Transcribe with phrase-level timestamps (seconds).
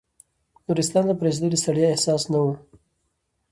[0.65, 2.45] نورستان ته په رسېدو د ستړیا احساس نه و.